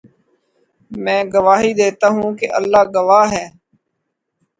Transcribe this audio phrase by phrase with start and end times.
[0.91, 3.45] میں گواہی دیتا ہوں کہ اللہ گواہ ہے